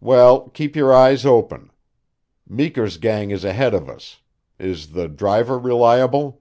"Well, 0.00 0.48
keep 0.48 0.74
your 0.76 0.94
eyes 0.94 1.26
open. 1.26 1.70
Meeker's 2.48 2.96
gang 2.96 3.30
is 3.30 3.44
ahead 3.44 3.74
of 3.74 3.86
us. 3.86 4.22
Is 4.58 4.92
the 4.92 5.08
driver 5.08 5.58
reliable?" 5.58 6.40